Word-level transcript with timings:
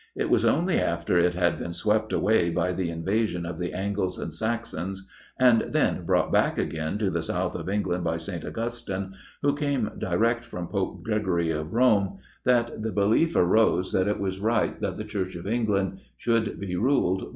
It 0.15 0.31
was 0.31 0.43
only 0.45 0.79
after 0.79 1.19
it 1.19 1.35
had 1.35 1.59
been 1.59 1.73
swept 1.73 2.11
away 2.11 2.49
by 2.49 2.73
the 2.73 2.89
invasion 2.89 3.45
of 3.45 3.59
the 3.59 3.71
Angles 3.71 4.17
and 4.17 4.33
Saxons, 4.33 5.07
and 5.39 5.61
then 5.69 6.05
brought 6.07 6.31
back 6.31 6.57
again 6.57 6.97
to 6.97 7.11
the 7.11 7.21
South 7.21 7.53
of 7.53 7.69
England 7.69 8.03
by 8.03 8.17
St. 8.17 8.43
Augustine, 8.43 9.13
who 9.43 9.53
came 9.53 9.91
direct 9.99 10.43
from 10.43 10.69
Pope 10.69 11.03
Gregory 11.03 11.51
of 11.51 11.71
Rome, 11.75 12.17
that 12.45 12.81
the 12.81 12.91
belief 12.91 13.35
arose 13.35 13.91
that 13.91 14.07
it 14.07 14.19
was 14.19 14.39
right 14.39 14.81
that 14.81 14.97
the 14.97 15.05
Church 15.05 15.35
of 15.35 15.45
England 15.45 15.99
should 16.17 16.59
be 16.59 16.75
ruled 16.75 17.19
by 17.19 17.19
the 17.19 17.25
Pope. 17.25 17.29